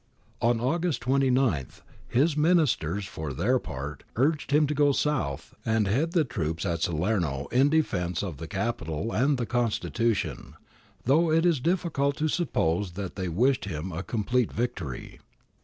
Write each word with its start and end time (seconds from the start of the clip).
On 0.41 0.59
August 0.59 1.01
29 1.01 1.67
his 2.07 2.35
Ministers 2.35 3.05
for 3.05 3.33
their 3.33 3.59
part 3.59 4.03
urged 4.15 4.49
him 4.49 4.65
to 4.65 4.73
go 4.73 4.93
south 4.93 5.53
and 5.63 5.87
head 5.87 6.13
the 6.13 6.23
troops 6.23 6.65
at 6.65 6.81
Salerno 6.81 7.45
in 7.51 7.69
defence 7.69 8.23
of 8.23 8.37
the 8.37 8.47
Capital 8.47 9.11
and 9.11 9.37
the 9.37 9.45
constitution, 9.45 10.55
though 11.05 11.29
it 11.31 11.45
is 11.45 11.59
difficult 11.59 12.17
to 12.17 12.29
suppose 12.29 12.93
that 12.93 13.15
they 13.15 13.29
wished 13.29 13.65
him 13.65 13.91
a 13.91 14.01
complete 14.01 14.51
victory. 14.51 15.19